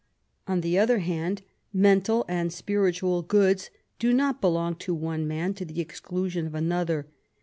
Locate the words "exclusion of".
5.79-6.55